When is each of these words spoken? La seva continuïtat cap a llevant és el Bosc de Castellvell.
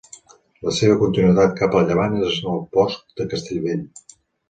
La 0.67 0.73
seva 0.77 0.95
continuïtat 1.01 1.53
cap 1.61 1.79
a 1.81 1.83
llevant 1.91 2.19
és 2.33 2.41
el 2.55 2.67
Bosc 2.79 3.09
de 3.21 3.33
Castellvell. 3.37 3.89